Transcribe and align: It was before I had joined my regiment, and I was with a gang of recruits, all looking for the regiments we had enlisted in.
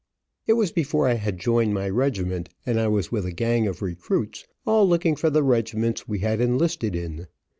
It 0.47 0.53
was 0.53 0.71
before 0.71 1.07
I 1.07 1.13
had 1.13 1.37
joined 1.37 1.75
my 1.75 1.87
regiment, 1.87 2.49
and 2.65 2.79
I 2.79 2.87
was 2.87 3.11
with 3.11 3.23
a 3.23 3.31
gang 3.31 3.67
of 3.67 3.83
recruits, 3.83 4.47
all 4.65 4.89
looking 4.89 5.15
for 5.15 5.29
the 5.29 5.43
regiments 5.43 6.07
we 6.07 6.17
had 6.17 6.41
enlisted 6.41 6.95
in. 6.95 7.27